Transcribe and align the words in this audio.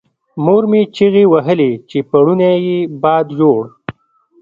مور 0.43 0.63
مې 0.71 0.81
چیغې 0.95 1.23
وهلې 1.33 1.71
چې 1.89 1.97
پوړونی 2.09 2.51
یې 2.67 2.77
باد 3.01 3.25
یووړ. 3.39 3.63